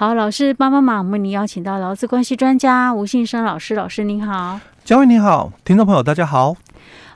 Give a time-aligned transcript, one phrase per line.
[0.00, 6.56] 好，老师帮帮忙，我们为您邀请到劳资关系专家吴信生老师，老师您好，嘉惠你好，听众朋友大家好。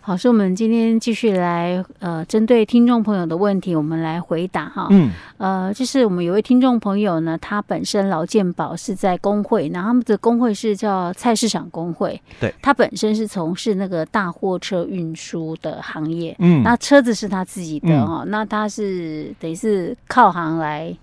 [0.02, 4.88] 好，所以我们今天继续来呃，针对听众朋友的问题，我们来回答哈。
[4.90, 12.20] 嗯，呃，就是我们有位听众朋友呢，他本身劳健保是在工会，然后他们的工会是叫菜市场工会。
[12.38, 16.36] 对，他本身是从事那个大货车运输的行业。
[16.38, 20.94] 嗯，那车子是他自己的哈，嗯、那他是等于是靠行来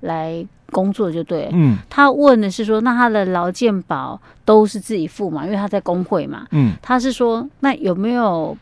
[0.00, 1.48] 来工作就对。
[1.52, 5.44] 嗯，他问的是说，那他的劳健保都是自己付嘛？
[5.44, 6.46] 因为他在工会嘛。
[6.50, 8.56] 嗯，他是说，那有没有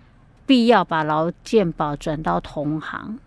[0.47, 3.19] 必要把劳健保转到同行？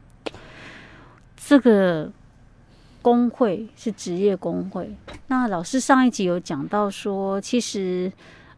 [1.35, 2.11] 这个
[3.01, 4.95] 工会是职业工会。
[5.27, 8.11] 那老师上一集有讲到说，其实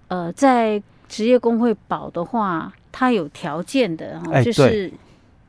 [0.07, 4.91] 呃，在职业工会保的话，它有条件的哈，欸、就是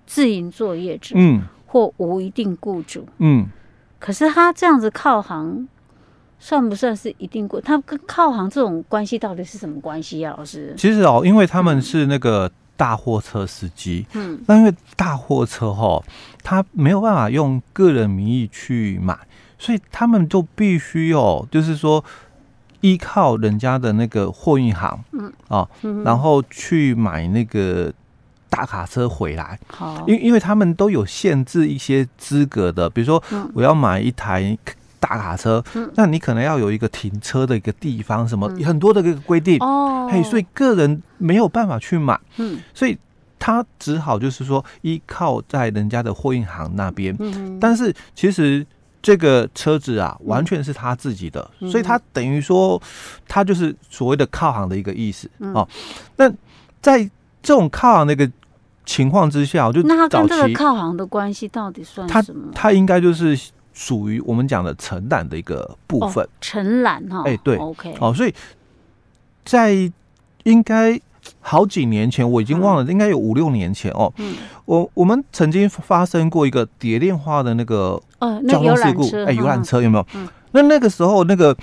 [0.06, 3.46] 自营作业者，嗯，或无一定雇主，嗯。
[4.02, 5.68] 可是他这样子靠行，
[6.40, 7.60] 算不算是一定过？
[7.60, 10.34] 他跟靠行这种关系到底是什么关系啊？
[10.36, 10.74] 老师？
[10.76, 16.02] 其实哦，因为他们是那个大货车司机，嗯，那因为大货车哈，
[16.42, 19.16] 他没有办法用个人名义去买，
[19.56, 22.04] 所以他们就必须哦，就是说
[22.80, 25.68] 依靠人家的那个货运行，嗯啊，
[26.04, 27.92] 然后去买那个。
[28.52, 33.22] 大卡车回来，好，因因为他们都有限制一些资格的，比如说
[33.54, 34.56] 我要买一台
[35.00, 39.56] 大卡车，嗯、那你可能要有一个停车的一个地方，什么、嗯、很多的一个规定。
[39.60, 42.96] 哦，嘿，所以个人没有办法去买，嗯，所以
[43.38, 48.64] 他只好就是说依靠在人家的货运行那边，嗯，但是其实
[49.00, 52.80] 这个车子啊，完全是他自己的，嗯、所以他等于说
[53.26, 55.66] 他就是所谓的靠行的一个意思、嗯、哦。
[56.16, 56.30] 那
[56.82, 57.02] 在
[57.42, 58.30] 这种靠行的一个
[58.84, 62.50] 情况之下，就那他跟这个靠行的关系到底算什么？
[62.52, 63.38] 他他应该就是
[63.72, 67.22] 属于我们讲的承揽的一个部分，承揽哈。
[67.24, 68.34] 哎，对，OK，哦，所以
[69.44, 69.72] 在
[70.44, 71.00] 应该
[71.40, 74.12] 好几年前，我已经忘了，应该有五六年前哦。
[74.16, 74.34] 嗯，
[74.64, 78.00] 我我们曾经发生过一个蝶恋花的那个
[78.48, 80.06] 交通事故，哎，游览车有没有？
[80.14, 81.56] 嗯，那那个时候那个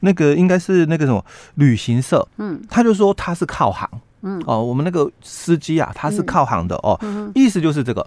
[0.00, 1.24] 那个应该是那个什么
[1.54, 3.88] 旅行社，嗯，他就说他是靠行。
[4.24, 4.42] 嗯。
[4.46, 8.04] 哦，我们那个司机啊，他是靠行的哦，嗯、意思就是这个。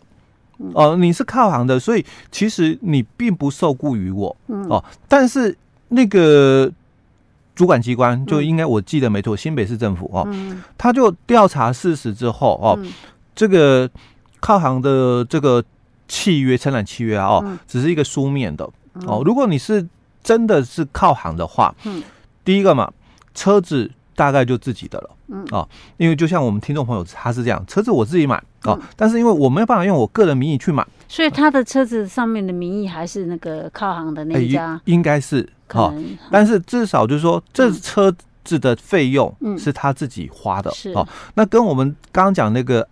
[0.73, 5.55] 哦，你是靠行的，所以其实你并不受雇于我哦，但是
[5.89, 6.67] 那个
[7.53, 10.27] 主管机关就应该我记得没错，新北市政府哦，
[10.75, 12.73] 他就调查事实之后哦，
[13.35, 13.87] 这个
[14.39, 15.63] 靠行的这个
[16.07, 18.67] 契约承揽契约啊哦，只是一个书面的
[19.05, 19.87] 哦，如果你是
[20.23, 21.75] 真的是靠行的话，
[22.43, 22.91] 第一个嘛，
[23.35, 23.91] 车子。
[24.17, 25.45] 大概就自己的了，嗯。
[25.51, 25.65] 啊，
[25.97, 35.93] 因为就像我们听众朋友他是这样，车子我自己买啊，但是因为我没有办法用我个人名义去买，所以他的车子上面的名义还是那个靠行的那一家，应该是啊，
[36.31, 38.11] 但是至少就是说这车
[38.43, 41.07] 子的费用是他自己花的啊。
[41.35, 42.87] 那跟我们刚刚讲那个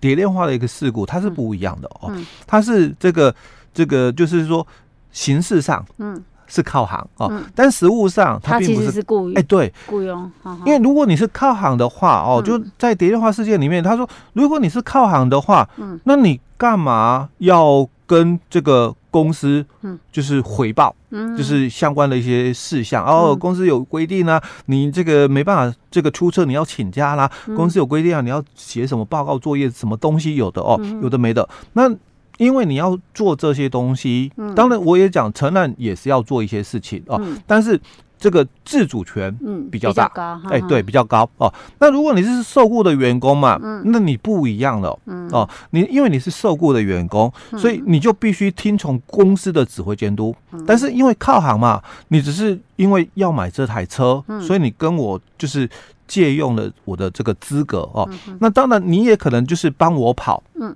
[0.00, 2.12] 蝶恋花的一个事故，它是不一样的哦，
[2.48, 3.32] 它是这个
[3.72, 4.66] 这个就是说
[5.12, 6.20] 形式上，嗯。
[6.46, 10.30] 是靠行哦，嗯、但实物上它并不是雇佣，哎，对，雇佣。
[10.64, 23.04] 因为如果你是靠行的话哦，嗯、就在蝶恋花事件里面，他说，如果你是靠行的话，嗯，那你干嘛要跟这个公司，嗯，就是回报，嗯，就是相关的一些事项。
[23.04, 27.30] 嗯、哦，公司有规定啊，你这个没办法，这个出车你要请假啦。
[27.46, 31.90] 嗯、公司有规定啊，你要写什么报告作业，什么东西有的哦，有的没的，那。
[32.38, 37.80] 因为你要做这些东西，当然我也讲承揽也是要做一些事情哦，但是
[38.18, 41.52] 这个自主权嗯比较大，哎对比较高哦。
[41.78, 44.98] 那如果你是受雇的员工嘛，那你不一样了
[45.30, 45.48] 哦。
[45.70, 50.34] 你因为你是受雇的员工，所以你就必须听从公司的指挥监督。
[50.66, 55.68] 但是因为靠行嘛，你只是因为要买这台车，所以你跟我就是
[56.08, 58.08] 借用了我的这个资格哦。
[58.40, 60.74] 那当然你也可能就是帮我跑，嗯，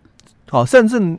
[0.50, 1.18] 好，甚至。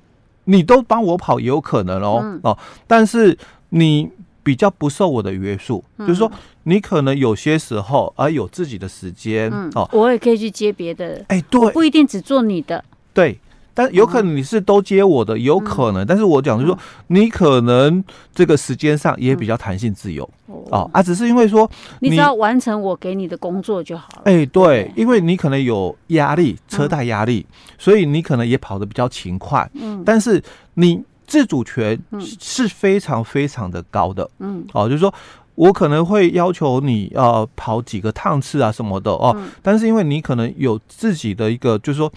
[0.49, 3.37] 你都帮我跑也有可能哦、嗯、哦，但是
[3.69, 4.09] 你
[4.41, 6.31] 比较不受我的约束，嗯、就是说
[6.63, 13.39] 你可能有些时候而有自己的时间、嗯、哦，我也可以去接别的，哎，对，不一定只做你的，对。
[13.73, 16.05] 但有可能你是都接我的，有可能。
[16.05, 20.29] 但是我讲就是说，你可能这个时间上也比较弹性自由
[20.69, 21.69] 哦啊，只是因为说
[21.99, 24.21] 你只要完成我给你的工作就好了。
[24.25, 27.45] 哎，对，因为你可能有压力，车贷压力，
[27.77, 29.69] 所以你可能也跑得比较勤快。
[29.73, 30.43] 嗯，但是
[30.73, 31.97] 你自主权
[32.39, 34.29] 是非常非常的高的。
[34.39, 35.13] 嗯，哦，就是说
[35.55, 42.11] 我可能会要求你呃跑几个趟次啊什么的哦，但是因为你可能有自己的一个就是说。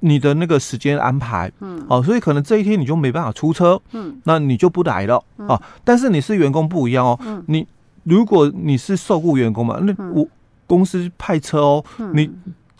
[0.00, 5.62] 你的那个时间安排，嗯，哦，所以可能这一天你就没办法出车，嗯，那你就不来了，嗯、哦。
[5.84, 7.66] 但是你是员工不一样哦，嗯，你
[8.04, 10.26] 如果你是受雇员工嘛，那我
[10.66, 12.30] 公司派车哦，嗯、你。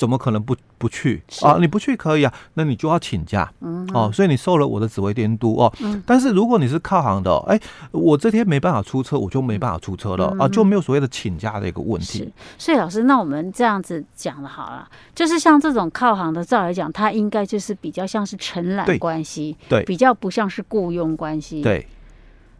[0.02, 1.22] 怎么可能不不去？
[1.42, 1.58] 啊？
[1.60, 5.72] 你不去可以啊，那你就要请假，嗯、哦，所以你受了我的指挥监督哦。
[5.80, 7.56] 嗯、但是如果你是靠行的，哎，
[7.92, 12.18] 我这天没办法出车，我就没办法出车了、嗯、啊，就没有所谓的请假的一个问题。
[12.18, 21.86] 是，所以老师，那我们这样子讲了好了，就是像这种靠行的，照来讲，它应该就是比较像是承揽关系，对，比较不像是雇佣关系，对，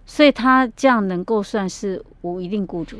[0.07, 2.99] 所以他这样能够算是无一定雇主。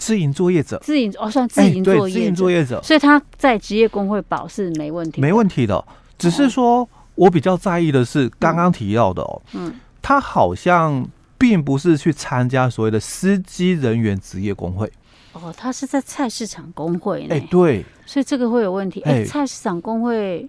[0.00, 5.84] 自营作业者，自营哦，算自营作业者，自营作业者，所以他在职业工会保是没问题，没问题的。
[6.18, 11.06] 只是说我比较在意的是刚刚提到的哦，嗯，他好像
[11.36, 14.90] 并不是去参加所谓的司机人员职业工会，
[15.32, 19.02] 哦，他是在菜市场工会，哎，对，所以这个会有问题。
[19.02, 20.48] 哎，菜市场工会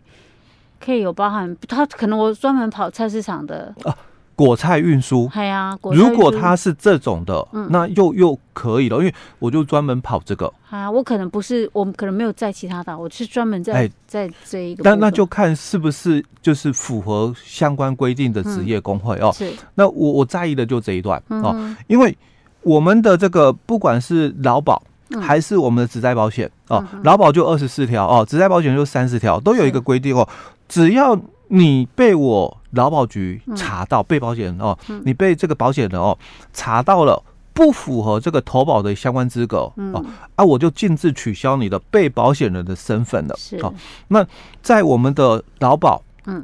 [0.80, 3.96] 可以有包含，他可能我专门跑菜市场的啊。
[4.44, 10.52] 果菜运输，哎呀，如果它是这种的，嗯、那又又可以了，因为我就专门跑这个。
[10.72, 14.82] 啊，我可能不是，我们可能没有在其他的，我是专门在、欸、在这一个。
[14.84, 19.32] 那那就看是不是就是符合相关规定的职业工会、嗯、哦。
[19.32, 19.52] 是。
[19.76, 22.18] 那我我在意的就这一段、嗯、哦，因为
[22.64, 24.82] 我们的这个不管是劳保
[25.22, 30.28] 还是我们的职灾保险、嗯、哦，劳保就二十四条哦，职灾保险就三十条，都有一个规定哦，
[30.68, 31.20] 只要。
[31.54, 36.18] 你被我劳保局查到被保险人哦，你被这个保险人哦
[36.54, 37.22] 查到了
[37.52, 40.06] 不符合这个投保的相关资格哦，
[40.36, 43.36] 啊，我就禁止取消你的被保险人的身份了。
[43.38, 43.58] 是。
[43.58, 43.74] 哦，
[44.08, 44.26] 那
[44.62, 46.42] 在我们的劳保，嗯，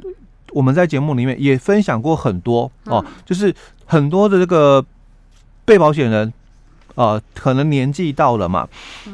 [0.52, 3.54] 我们在节目里面也分享过很多哦，就是
[3.86, 4.84] 很多的这个
[5.64, 6.30] 被保险人
[6.96, 8.68] 啊，可能年纪到了嘛，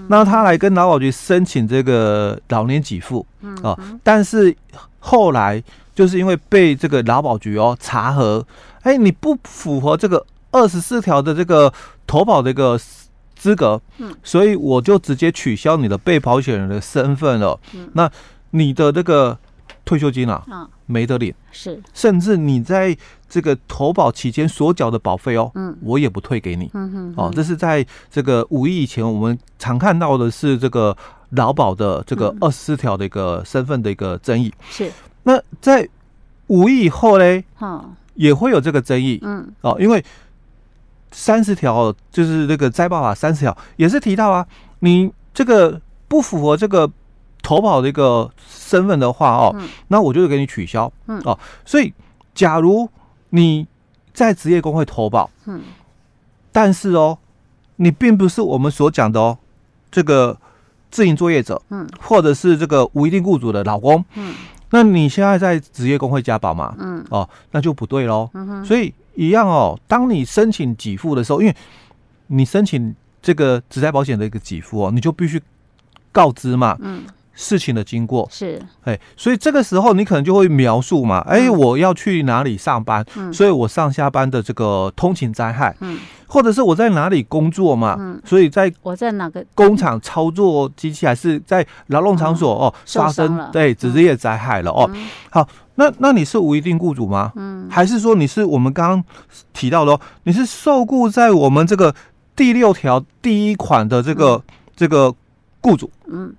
[0.09, 4.57] 那他来跟劳保局申请这个老年给付，嗯啊，但是
[4.99, 5.63] 后来。
[5.95, 8.45] 就是因为被这个劳保局哦查核，
[8.83, 11.73] 哎，你不符合这个二十四条的这个
[12.07, 12.79] 投保的一个
[13.37, 17.59] 资格，嗯，所以我就直接取消你的被保险人的身份了。
[17.75, 18.11] 嗯，那
[18.51, 19.39] 你的这个
[19.85, 22.97] 退休金啊，嗯，没得领，是，甚至你在
[23.29, 26.71] 这个投保期间所缴的保费哦，嗯，我也不退给你。
[26.75, 30.97] 嗯哼，哦，这是在这个五一以前，我们常看到的是这个
[31.31, 34.53] 劳保的这个二十四条的一个身份的一个争议。
[34.71, 34.91] 是。
[35.25, 35.89] 那在
[36.47, 37.43] 五一以后呢，
[38.15, 40.05] 也会有这个争议，嗯，哦，因为
[41.11, 44.47] 三十条就是这个灾报法三十条也是提到啊，
[44.81, 46.91] 你这个不符合这个
[47.43, 49.57] 投保的一个身份的话哦，
[49.89, 51.93] 那我就给你取消，嗯，哦，所以
[52.35, 52.89] 假如
[53.31, 53.67] 你
[54.13, 55.63] 在职业工会投保，嗯，
[56.53, 57.19] 但是哦，
[57.77, 59.39] 你并不是我们所讲的哦，
[59.91, 60.37] 这个
[60.91, 64.35] 自营作业者，嗯，或者是这个无一定雇主的老公，嗯。
[64.75, 66.75] 那你现在在职业工会加保嘛？
[66.81, 68.29] 嗯，哦，那就不对喽。
[68.35, 69.79] 嗯哼，所以一样哦。
[69.87, 71.55] 当你申请给付的时候，因为
[72.27, 72.93] 你申请
[73.23, 75.41] 这个职灾保险的一个给付哦，你就必须
[76.11, 76.77] 告知嘛。
[76.81, 77.05] 嗯。
[77.35, 78.29] 事情的经过。
[78.31, 94.89] 是，哎，所以这个时候你可能就会描述嘛，哎，我要去哪里上班，所以我上下班的这个通勤灾害，嗯，或者是我在哪里工作嘛，嗯，所以在我在哪个工厂操作机器，还是在劳动场所哦发生对职业灾害了哦，
[95.31, 97.33] 好，那那你是无一定雇主吗？
[97.37, 99.05] 嗯，还是说你是我们刚刚
[99.53, 101.95] 提到的哦，你是受雇在我们这个
[102.37, 104.43] 第六条第一款的这个
[104.77, 105.13] 这个
[105.61, 105.91] 雇主？
[106.07, 106.33] 嗯。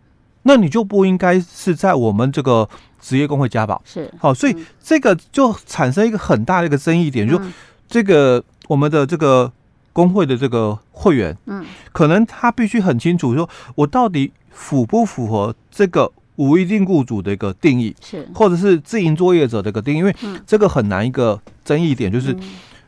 [0.48, 2.70] 那你就不应该是在我们这个
[3.02, 4.12] 职业工会加保，是。
[4.20, 7.42] 好，所以这个就产生一个很大的一个争议点，就
[7.88, 9.52] 这个我们的这个
[9.92, 22.38] 工会的这个会员，嗯，可能他必须很清楚，说我到底符不符合这个无一定雇主的一个定义，是，或者是自营作业者的一个定义，因为这个很难一个争议点，就是，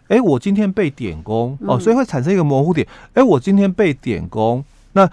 [0.10, 5.10] 哎，我今天被点工哦，所以会产生一个模糊点，哎，我今天被点工，那。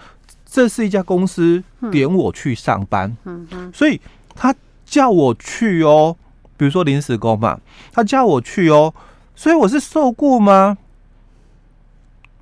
[0.55, 3.99] 这是一家公司点我去上班，嗯嗯，所以
[4.33, 6.15] 他叫我去哦，
[6.55, 7.59] 比如说临时工嘛，
[7.91, 8.93] 他叫我去哦，
[9.35, 10.77] 所以我是受雇吗？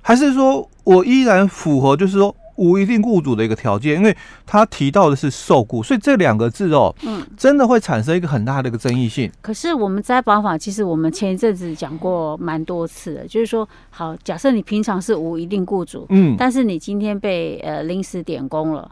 [0.00, 2.32] 还是说我依然符合，就是说。
[2.56, 9.30] 无一定雇主的一个条件，因为他提到的是受雇，所以这两个字哦，嗯，真的会产生一个很大的一个争议性。
[9.42, 18.90] 可是我们在保法，其实我们前一阵子讲过蛮多次的，就是说，好，假设你平常是无一定雇主，嗯，但是你今天被呃临时点工了，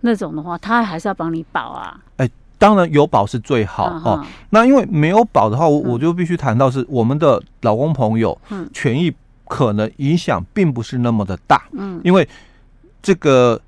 [0.00, 1.98] 那种的话，他还是要帮你保啊。
[2.18, 4.24] 哎，当然有保是最好哦。
[4.50, 9.12] 那因为没有保的话，我我就必须谈到是我们的老公朋友，嗯，权益
[9.48, 12.28] 可能影响并不是那么的大，嗯，因为。
[13.02, 13.60] 这个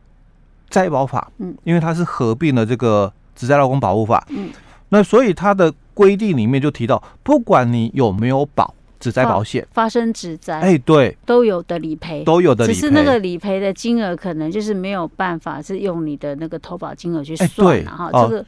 [0.71, 4.50] 灾保法，嗯，因为它是合并了这个职灾劳工保护法，嗯，
[4.88, 18.47] 那所以它的规定里面就提到，不管你有没有保职灾保险，发生职灾，哎，对，都有的理赔，都有的理赔，只是那个理赔的金额可能就是没有办法是用你的那个投保金额去算哈，这个。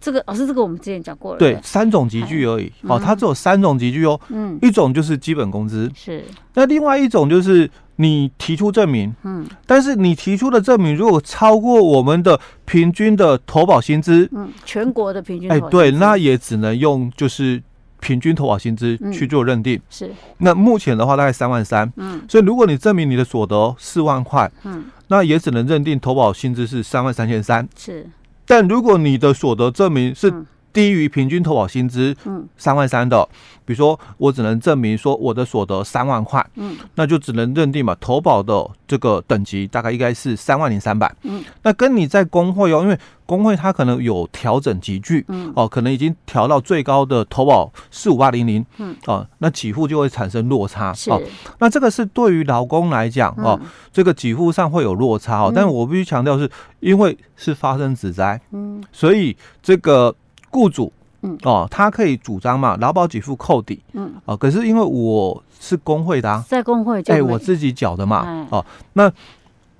[0.00, 1.38] 这个老师，这个我们之前讲过了。
[1.40, 2.72] 对，三种集聚而已。
[2.82, 4.20] 哦，它只有三种集聚哦。
[4.28, 5.90] 嗯，一种就是基本工资。
[5.92, 6.24] 是。
[6.54, 7.68] 那另外一种就是
[8.00, 9.14] 你提出证明。
[9.22, 9.46] 嗯。
[9.66, 15.50] 但是你提出的证明如果超过我们的平均的投保薪资，嗯，全国的平均。
[15.50, 17.62] 哎，对，那也只能用就是
[18.00, 19.80] 平均投保薪资去做认定。
[19.90, 20.10] 是。
[20.38, 21.92] 那目前的话大概三万三。
[21.96, 22.22] 嗯。
[22.28, 27.68] 所以如果你证明你的所得四万块，嗯，那也只能认定投保薪资是三万三千三。
[27.76, 28.08] 是。
[28.46, 30.32] 但如果你的所得证明是
[30.72, 33.26] 低于平均投保薪资，嗯，三万三的，
[33.64, 51.20] 比如说我只能证明说我的所得三万块，嗯，那就只能认定嘛，投保的这个等级大概应该是三万零三百，嗯，那跟你在工会哦，因为工会它可能有调整集聚，嗯，哦，可能已经调到最高的投保四五八零零，嗯，哦，那给付就会产生落差，是，哦，
[51.58, 53.60] 那这个是对于劳工来讲，哦，
[53.92, 60.14] 这个给付上会有落差哦，但是我必须强调是因为是发生职灾，嗯，所以这个
[60.50, 60.92] 雇主。
[61.22, 61.36] 嗯。
[61.42, 63.82] 哦，他可以主张嘛，劳保给付扣抵。
[63.92, 64.12] 嗯。
[64.24, 68.24] 哦，可是因为我是工会的，啊，在工会就哎，我自己缴的嘛。
[68.26, 68.64] 哎、哦，
[68.94, 69.10] 那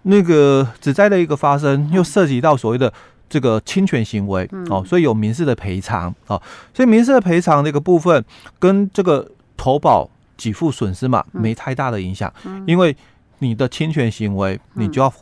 [0.02, 2.92] 那个只灾的一个发生，又涉及到所谓的
[3.28, 6.14] 这个侵权行为，嗯、哦，所以有民事的赔偿。
[6.26, 6.40] 哦，
[6.72, 8.24] 所以民事的赔偿的一个部分
[8.58, 12.96] 跟这个投保给付损失嘛，没太大的影响，嗯、因为
[13.40, 15.12] 你的侵权行为，你就要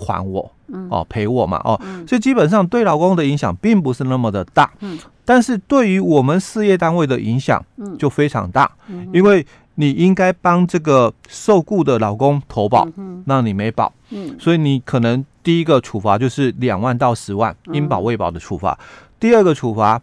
[0.00, 0.50] 还我。
[0.72, 7.60] 嗯、哦，赔我嘛，哦，嗯、所以基本上对老公的影响并不是那么的大，嗯，但是对于我们事业单位的影响，
[7.98, 18.78] 就非常大，嗯，因为你应该帮这个受雇的老公投保，嗯，那你没保，嗯，所以你可能第一个处罚就是两万到十万应保未保的处罚，
[19.18, 20.00] 第二个处罚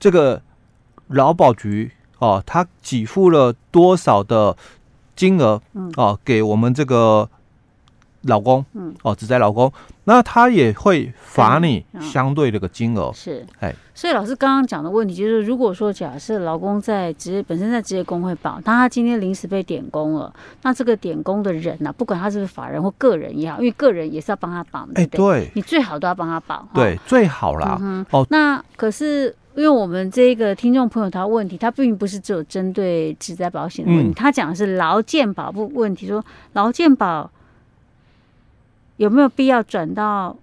[0.00, 0.40] 这个
[1.08, 4.56] 劳保局哦，他给付了多少的
[5.14, 7.28] 金额，嗯，哦，给我们这个。
[8.26, 9.72] 劳工，嗯，哦，只在老公，
[10.04, 25.50] 那他也会罚你相对这个金额，是，哎，所以老师刚刚讲的问题就是，如果说假设老公在职业本身在职业工会保，但他今天临时被点工了，那这个点工的人呢、啊，不管他是不是法人或个人也好，因为个人也是要帮他保，对不对？
[25.54, 27.78] 你最好都要帮他保，对，最好啦。
[27.80, 37.30] 嗯、哦，那可是因为我们这个听众朋友他问题，他并不是只有针对职灾保险的问题，嗯、他讲的是劳健保部问题，说劳健保。
[38.96, 40.36] 有没有必要转到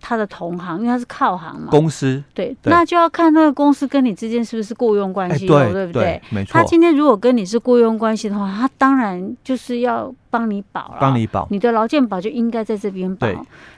[0.00, 0.78] 他的同行？
[0.78, 6.02] 因为他是靠行嘛，公司对，对，那就要看那个公司跟你之间是不是雇佣关系，欸，对，对不对？
[6.02, 6.52] 对，没错。
[6.52, 13.26] 他今天如果跟你是雇佣关系的话，他当然就是要帮你保了，帮你保，你的劳健保就应该在这边保。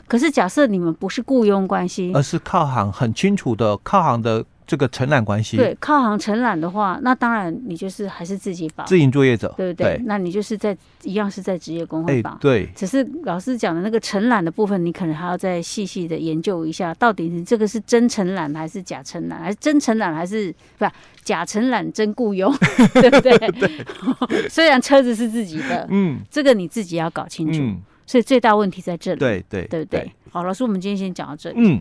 [0.07, 4.45] 可是假设你们不是雇佣关系，而是靠行，很清楚的靠行的。
[4.69, 9.97] 这个承揽关系，对，靠行承揽的话，那当然你就是还是自己保，自营作业者，对不对？
[9.97, 12.69] 对，那你就是在一样是在职业工会保，欸，对。
[12.77, 20.91] 只是老师讲的那个承揽的部分，你可能还要再细细的研究一下，到底你这个是真承揽还是假承揽，还是真承揽还是不是
[21.25, 22.55] 假承揽真雇佣，
[22.93, 23.39] 对不对？
[23.39, 23.71] 对。
[24.51, 27.59] 虽然车子是自己的，嗯，这个你自己要搞清楚。
[27.63, 30.13] 嗯，所以最大问题在这里，对对对不对？
[30.31, 31.81] 好，老师，我们今天先讲到这里，嗯。